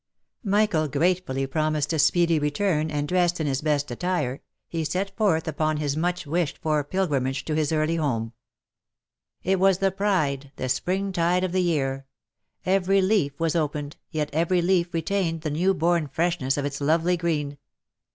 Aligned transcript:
Michael 0.43 0.87
gratefully 0.87 1.45
promised 1.45 1.93
a 1.93 1.99
speedy 1.99 2.39
return, 2.39 2.89
and 2.89 3.07
dressed 3.07 3.39
in 3.39 3.45
his 3.45 3.61
best 3.61 3.91
attire, 3.91 4.41
he 4.67 4.83
set 4.83 5.15
forth 5.15 5.47
upon 5.47 5.77
his 5.77 5.95
much 5.95 6.25
wished 6.25 6.57
for 6.57 6.83
pilgrimage 6.83 7.45
to 7.45 7.53
his 7.53 7.71
early 7.71 7.97
home." 7.97 8.33
It 9.43 9.59
was 9.59 9.77
the 9.77 9.91
pride, 9.91 10.51
the 10.55 10.69
spring 10.69 11.11
tide 11.11 11.43
of 11.43 11.51
the 11.51 11.61
year," 11.61 12.07
every 12.65 12.99
leaf 12.99 13.39
was 13.39 13.53
x 13.53 13.59
306 13.73 13.99
THE 14.11 14.17
LIFE 14.17 14.21
AND 14.23 14.27
ADVENTURES 14.27 14.39
opened, 14.39 14.39
yet 14.39 14.41
every 14.41 14.61
leaf 14.63 14.93
retained 14.95 15.41
the 15.41 15.51
new 15.51 15.75
born 15.75 16.07
freshness 16.07 16.57
of 16.57 16.65
its 16.65 16.81
lovely 16.81 17.15
green. 17.15 17.59